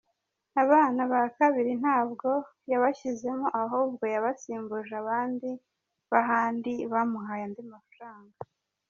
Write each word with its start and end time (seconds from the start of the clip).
Abana 0.63 1.01
ba 1.11 1.21
kabiri 1.37 1.71
ntabwo 1.81 2.29
yabashyizemo 2.71 3.47
ahubwo 3.61 4.03
yabasimbuje 4.13 4.93
abandi 5.03 5.49
b’ahandi 6.11 6.73
bamuhaye 6.91 7.43
andi 7.47 7.63
mafaranga. 7.73 8.35